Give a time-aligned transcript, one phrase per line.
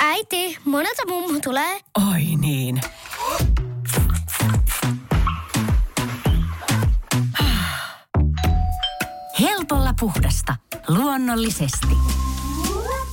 [0.00, 1.80] Äiti, monelta mummu tulee?
[2.12, 2.80] Oi niin.
[9.40, 10.56] Helpolla puhdasta.
[10.88, 11.96] Luonnollisesti.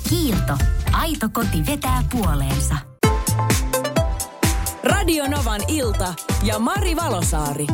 [0.10, 0.58] Kiilto.
[0.92, 2.76] Aito koti vetää puoleensa.
[4.84, 6.14] Radio Novan ilta
[6.44, 7.68] ja Mari Valosaari.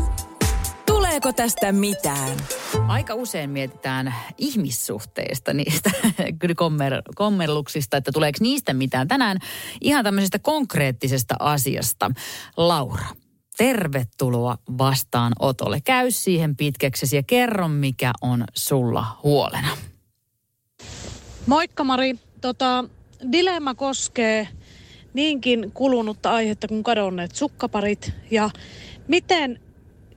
[1.17, 2.37] Tuleeko tästä mitään?
[2.87, 5.91] Aika usein mietitään ihmissuhteista, niistä
[6.55, 9.07] kommer, kommelluksista, että tuleeko niistä mitään.
[9.07, 9.37] Tänään
[9.81, 12.11] ihan tämmöisestä konkreettisesta asiasta.
[12.57, 13.05] Laura,
[13.57, 15.81] tervetuloa vastaanotolle.
[15.81, 19.77] Käy siihen pitkäksesi ja kerro, mikä on sulla huolena.
[21.45, 22.15] Moikka Mari.
[22.41, 22.85] Tota,
[23.31, 24.47] dilemma koskee
[25.13, 28.49] niinkin kulunutta aihetta kuin kadonneet sukkaparit ja
[29.07, 29.59] miten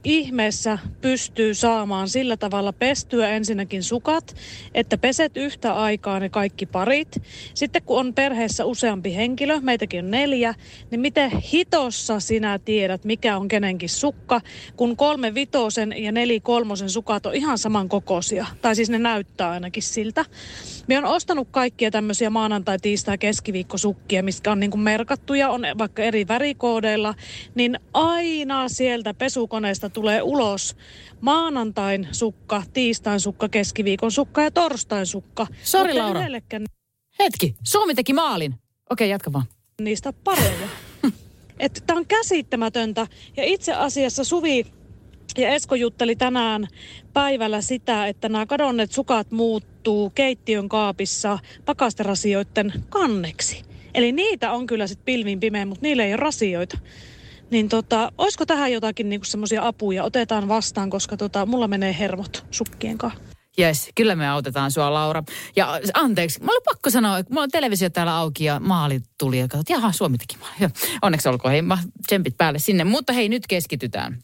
[0.04, 4.36] ihmeessä pystyy saamaan sillä tavalla pestyä ensinnäkin sukat,
[4.74, 7.22] että peset yhtä aikaa ne kaikki parit.
[7.54, 10.55] Sitten kun on perheessä useampi henkilö, meitäkin on neljä,
[10.91, 14.41] niin miten hitossa sinä tiedät, mikä on kenenkin sukka,
[14.77, 18.47] kun kolme vitosen ja neli kolmosen sukat on ihan saman kokoisia.
[18.62, 20.25] Tai siis ne näyttää ainakin siltä.
[20.86, 26.03] Me on ostanut kaikkia tämmöisiä maanantai, tiistai, keskiviikko sukkia, mitkä on niin merkattuja, on vaikka
[26.03, 27.14] eri värikoodeilla,
[27.55, 30.77] niin aina sieltä pesukoneesta tulee ulos
[31.20, 35.47] maanantain sukka, tiistain sukka, keskiviikon sukka ja torstain sukka.
[35.62, 36.20] Sori Laura.
[36.20, 36.64] yhdellekään
[37.19, 38.55] Hetki, Suomi teki maalin.
[38.91, 39.44] Okei, jatka vaan.
[39.80, 40.69] niistä pareja.
[41.58, 43.06] Että tämä on käsittämätöntä.
[43.36, 44.66] Ja itse asiassa Suvi
[45.38, 46.69] ja Esko jutteli tänään
[47.12, 53.62] päivällä sitä, että nämä kadonneet sukat muuttuu keittiön kaapissa pakasterasioiden kanneksi.
[53.94, 56.78] Eli niitä on kyllä sitten pilvin pimeä, mutta niillä ei ole rasioita.
[57.51, 60.05] Niin tota, olisiko tähän jotakin niinku semmoisia apuja?
[60.05, 63.20] Otetaan vastaan, koska tota, mulla menee hermot sukkien kanssa.
[63.59, 65.23] Jes, kyllä me autetaan sua, Laura.
[65.56, 69.39] Ja anteeksi, mä oli pakko sanoa, että mulla on televisio täällä auki ja maali tuli
[69.39, 70.73] ja katsot, jaha, Suomi teki maali.
[71.03, 72.84] Onneksi olkoon, hei, mä tsempit päälle sinne.
[72.84, 74.19] Mutta hei, nyt keskitytään.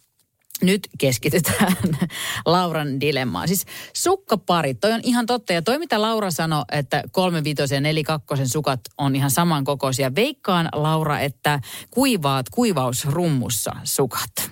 [0.63, 1.77] Nyt keskitytään
[2.47, 3.49] Lauran dilemmaan.
[3.49, 5.53] Siis sukkaparit, toi on ihan totta.
[5.53, 10.15] Ja toi mitä Laura sanoi, että kolme vitosen ja neli kakkosen sukat on ihan samankokoisia.
[10.15, 14.51] Veikkaan Laura, että kuivaat kuivausrummussa sukat.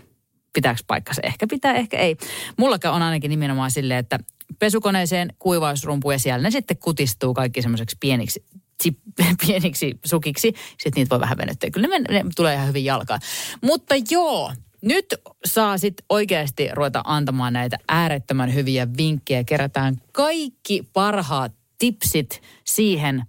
[0.53, 1.23] Pitääkö paikkansa?
[1.25, 2.17] Ehkä pitää, ehkä ei.
[2.57, 4.19] Mullakaan on ainakin nimenomaan silleen, että
[4.59, 8.45] pesukoneeseen kuivausrumpu ja siellä ne sitten kutistuu kaikki semmoiseksi pieniksi
[9.47, 10.53] pieniksi sukiksi.
[10.69, 11.71] Sitten niitä voi vähän venyttää.
[11.71, 13.21] Kyllä ne, ne tulee ihan hyvin jalkaan.
[13.63, 14.53] Mutta joo,
[14.85, 15.07] nyt
[15.45, 19.45] saa sitten oikeasti ruveta antamaan näitä äärettömän hyviä vinkkejä.
[19.45, 23.23] Kerätään kaikki parhaat tipsit siihen,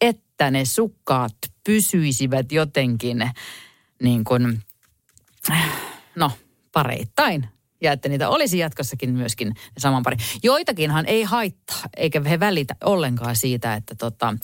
[0.00, 3.30] että ne sukkaat pysyisivät jotenkin
[4.02, 4.62] niin kuin,
[6.16, 6.32] no,
[6.72, 7.48] pareittain.
[7.80, 10.16] Ja että niitä olisi jatkossakin myöskin saman pari.
[10.42, 14.34] Joitakinhan ei haittaa, eikä he välitä ollenkaan siitä, että tota,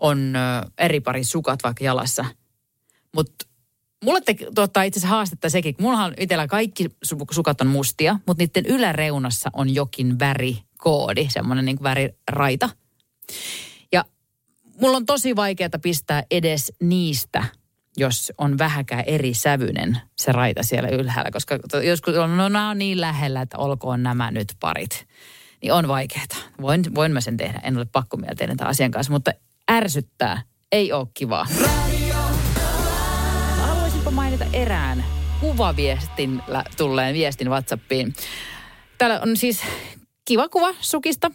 [0.00, 0.34] on
[0.78, 2.24] eri pari sukat vaikka jalassa.
[3.14, 3.46] Mutta
[4.04, 8.18] mulle te, tuottaa itse asiassa haastetta sekin, kun mullahan itsellä kaikki su- sukat on mustia,
[8.26, 12.68] mutta niiden yläreunassa on jokin värikoodi, semmoinen niin väriraita.
[13.92, 14.04] Ja
[14.80, 17.44] mulla on tosi vaikeaa pistää edes niistä,
[17.96, 22.78] jos on vähäkään eri sävyinen se raita siellä ylhäällä, koska joskus on, no nämä on
[22.78, 25.06] niin lähellä, että olkoon nämä nyt parit.
[25.62, 26.24] Niin on vaikeaa.
[26.60, 29.32] Voin, voin mä sen tehdä, en ole pakkomielteinen tämän asian kanssa, mutta
[29.70, 30.42] ärsyttää.
[30.72, 31.46] Ei ole kivaa.
[34.10, 35.04] Haluaisinpa mainita erään
[35.40, 36.42] kuvaviestin
[36.76, 38.14] tulleen viestin WhatsAppiin.
[38.98, 39.62] Täällä on siis
[40.24, 41.30] kiva kuva sukista,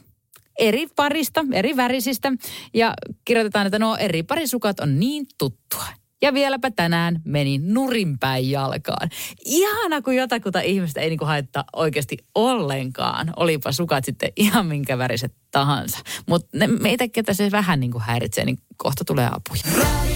[0.59, 2.31] eri parista, eri värisistä.
[2.73, 2.93] Ja
[3.25, 5.85] kirjoitetaan, että nuo eri parisukat on niin tuttua.
[6.21, 9.09] Ja vieläpä tänään meni nurinpäin jalkaan.
[9.45, 13.33] Ihana, kun jotakuta ihmistä ei niinku haittaa oikeasti ollenkaan.
[13.35, 15.97] Olipa sukat sitten ihan minkä väriset tahansa.
[16.27, 20.14] Mutta meitä, ketä se vähän niinku häiritsee, niin kohta tulee apuja.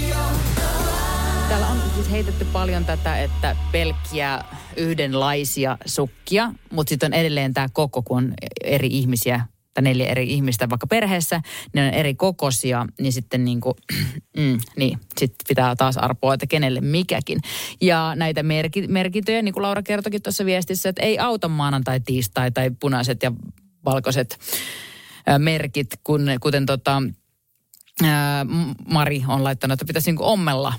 [1.50, 4.44] Täällä on siis heitetty paljon tätä, että pelkkiä
[4.78, 8.34] yhdenlaisia sukkia, mutta sitten on edelleen tämä koko, kun on
[8.64, 11.42] eri ihmisiä tai neljä eri ihmistä vaikka perheessä,
[11.74, 13.74] ne on eri kokoisia, niin sitten niin kuin,
[14.38, 17.40] mm, niin, sit pitää taas arpoa, että kenelle mikäkin.
[17.82, 22.52] Ja näitä merki, merkitöjä, niin kuin Laura kertokin tuossa viestissä, että ei auta maanantai, tiistai
[22.52, 23.32] tai punaiset ja
[23.86, 24.40] valkoiset
[25.38, 27.04] merkit, kun, kuten tota,
[28.04, 28.46] ää,
[28.88, 30.74] Mari on laittanut, että pitäisi niin ommella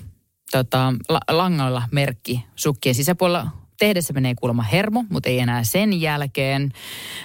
[0.52, 3.47] tota, la, langoilla merkki sukkien sisäpuolella.
[3.79, 6.70] Tehdessä menee kuulemma hermo, mutta ei enää sen jälkeen.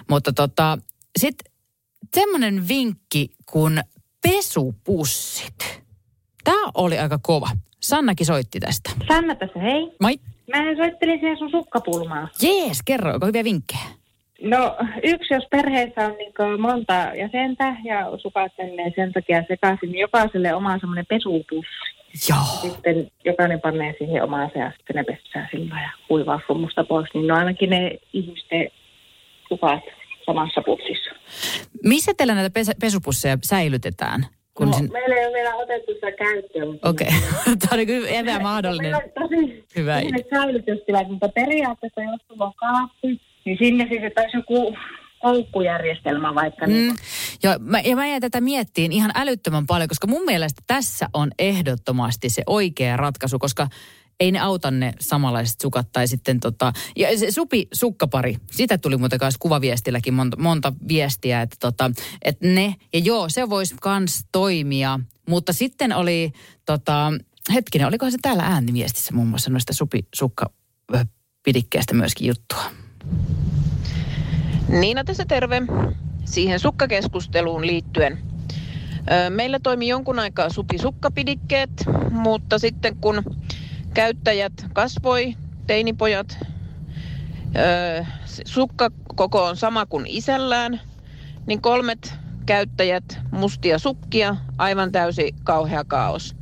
[0.10, 0.78] Mutta tota,
[1.20, 1.52] sitten
[2.14, 3.82] semmoinen vinkki kuin
[4.28, 5.84] pesupussit.
[6.44, 7.50] Tämä oli aika kova.
[7.82, 8.92] Sannakin soitti tästä.
[9.08, 9.92] Sanna tässä, hei.
[10.02, 10.20] Moi.
[10.52, 12.28] Mä soittelin siihen sun sukkapulmaa.
[12.42, 13.86] Jees, kerro, onko hyviä vinkkejä?
[14.42, 20.00] No yksi, jos perheessä on niin monta jäsentä ja sukat menee sen takia sekaisin, niin
[20.00, 21.95] jokaiselle oma semmoinen pesupussi.
[22.30, 22.72] Joo.
[22.72, 27.10] Sitten jokainen panee siihen omaansa ja sitten ne pessää sillä ja kuivaa rummusta pois.
[27.14, 28.70] Niin no ainakin ne ihmisten
[29.50, 29.84] sukat
[30.26, 31.12] samassa pussissa.
[31.84, 34.26] Missä teillä näitä pes- pesupusseja säilytetään?
[34.54, 34.92] Kun no, sin...
[34.92, 36.80] Meillä ei ole vielä otettu sitä käyttöön.
[36.84, 37.08] Okei,
[37.60, 38.92] tämä on niin epämahdollinen.
[38.92, 40.00] Meillä on tosi Hyvä.
[40.02, 44.76] pienet säilytystilat, mutta periaatteessa jos sulla on kaappi, niin sinne siis olisi joku
[45.26, 46.68] koukkujärjestelmä vaikka.
[46.68, 46.96] Niin Mm.
[47.44, 51.32] Joo, mä, ja mä jäin tätä miettiin ihan älyttömän paljon, koska mun mielestä tässä on
[51.40, 53.68] ehdottomasti se oikea ratkaisu, koska
[54.20, 58.98] ei ne auta ne samanlaiset sukat tai sitten tota, ja se supi sukkapari, sitä tuli
[58.98, 61.92] muuten kanssa kuvaviestilläkin monta, monta viestiä, että tota,
[62.22, 65.00] että ne, ja joo, se voisi kans toimia,
[65.30, 66.32] mutta sitten oli
[66.66, 67.14] tota,
[67.54, 72.85] hetkinen, olikohan se täällä ääniviestissä muun muassa noista supi sukkapidikkeestä myöskin juttua.
[74.68, 75.62] Niina tässä terve.
[76.26, 78.20] Siihen sukkakeskusteluun liittyen.
[79.30, 81.72] Meillä toimi jonkun aikaa supi-sukkapidikkeet,
[82.12, 83.24] mutta sitten kun
[83.94, 85.36] käyttäjät kasvoi,
[85.68, 86.38] teinipojat,
[88.46, 90.82] sukkakoko on sama kuin isällään,
[91.46, 92.14] niin kolmet
[92.46, 96.36] käyttäjät mustia sukkia, aivan täysi kauhea kaos.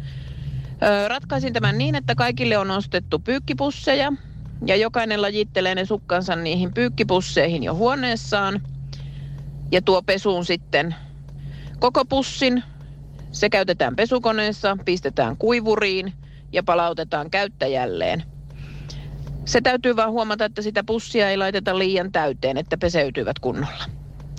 [1.08, 4.14] Ratkaisin tämän niin, että kaikille on ostettu pyykkipusseja
[4.66, 8.62] ja jokainen lajittelee ne sukkansa niihin pyykkipusseihin jo huoneessaan
[9.72, 10.96] ja tuo pesuun sitten
[11.80, 12.64] koko pussin.
[13.32, 16.14] Se käytetään pesukoneessa, pistetään kuivuriin
[16.52, 18.24] ja palautetaan käyttäjälleen.
[19.46, 23.84] Se täytyy vaan huomata, että sitä pussia ei laiteta liian täyteen, että peseytyvät kunnolla.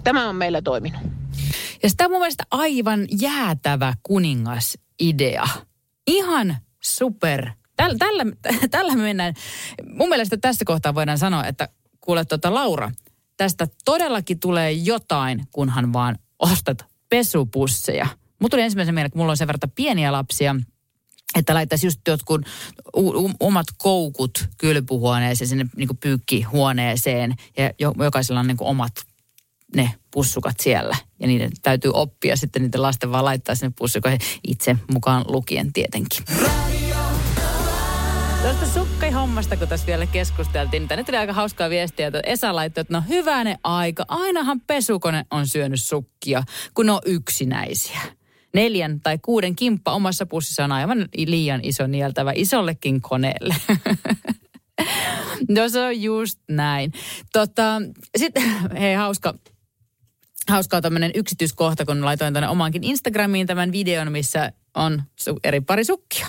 [0.04, 1.02] Tämä on meillä toiminut.
[1.82, 5.48] Ja sitä on mun mielestä aivan jäätävä kuningasidea.
[6.06, 7.50] Ihan super.
[7.76, 8.24] Tällä, tällä,
[8.70, 9.34] tällä me mennään.
[9.86, 11.68] Mun mielestä tässä kohtaa voidaan sanoa, että
[12.00, 12.90] kuule tuota Laura,
[13.36, 18.06] tästä todellakin tulee jotain, kunhan vaan ostat pesupusseja.
[18.40, 20.56] Mulla tuli ensimmäisen mieleen, kun mulla on sen verran pieniä lapsia,
[21.34, 22.40] että laittaisi just jotkut
[22.96, 27.34] u- u- omat koukut kylpyhuoneeseen, sinne niin pyykkihuoneeseen.
[27.56, 28.92] Ja jo, jokaisella on niin omat
[29.76, 30.96] ne pussukat siellä.
[31.20, 36.24] Ja niiden täytyy oppia sitten niiden lasten vaan laittaa sinne pussukoihin itse mukaan lukien tietenkin.
[38.44, 42.81] Tuosta sukkihommasta, kun tässä vielä keskusteltiin, niin tänne tuli aika hauskaa viestiä, että Esa laittoi,
[42.82, 46.43] että no hyvänen aika, ainahan pesukone on syönyt sukkia,
[46.75, 48.00] kun on yksinäisiä.
[48.55, 53.55] Neljän tai kuuden kimppa omassa pussissa on aivan liian iso nieltävä isollekin koneelle.
[55.56, 56.93] no se on just näin.
[57.32, 57.82] Tota,
[58.17, 58.43] Sitten,
[58.81, 59.35] hei hauska,
[60.49, 65.84] hauskaa tämmöinen yksityiskohta, kun laitoin tänne omaankin Instagramiin tämän videon, missä on su- eri pari
[65.84, 66.26] sukkia.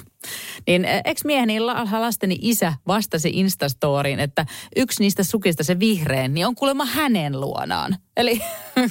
[0.68, 4.46] Niin eh, ex-mieheni la- lasteni isä vastasi Instastoriin, että
[4.76, 7.98] yksi niistä sukista, se vihreän, niin on kuulemma hänen luonaan.
[8.18, 8.42] Eli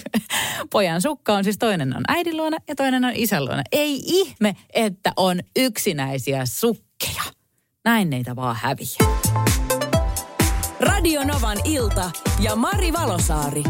[0.73, 3.63] pojan sukka on siis toinen on äidin luona ja toinen on isän luona.
[3.73, 7.23] Ei ihme, että on yksinäisiä sukkeja.
[7.85, 9.15] Näin neitä vaan häviää.
[10.81, 12.11] Radio Novan ilta
[12.41, 13.63] ja Mari Valosaari.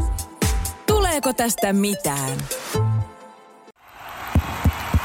[0.86, 2.38] Tuleeko tästä mitään?